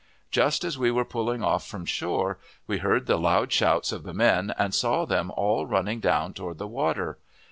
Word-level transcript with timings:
Just 0.31 0.63
as 0.63 0.79
we 0.79 0.89
were 0.89 1.05
pulling 1.05 1.43
off 1.43 1.63
from 1.67 1.85
shore, 1.85 2.39
we 2.65 2.79
heard 2.79 3.05
the 3.05 3.19
loud 3.19 3.51
shouts 3.51 3.91
of 3.91 4.01
the 4.01 4.15
men, 4.15 4.51
and 4.57 4.73
saw 4.73 5.05
them 5.05 5.29
all 5.37 5.67
running 5.67 5.99
down 5.99 6.33
toward 6.33 6.57
the 6.57 6.65
water. 6.65 7.19